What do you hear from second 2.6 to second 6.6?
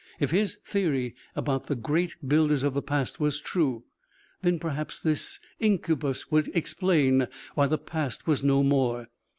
of the past was true, then perhaps this incubus would